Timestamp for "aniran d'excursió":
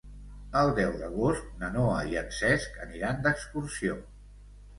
2.87-4.01